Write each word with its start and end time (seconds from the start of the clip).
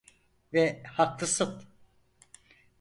Ve 0.53 0.83
haklısın. 0.83 1.63